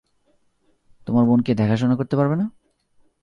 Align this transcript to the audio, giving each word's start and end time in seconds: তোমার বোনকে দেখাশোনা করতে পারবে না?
তোমার 1.07 1.23
বোনকে 1.25 1.51
দেখাশোনা 1.55 1.95
করতে 1.95 2.15
পারবে 2.15 2.35
না? 2.35 2.45